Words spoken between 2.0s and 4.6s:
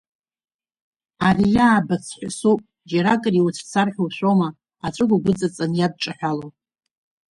ҳәасоуп, џьаракыр иуцәцар ҳәа ушәома,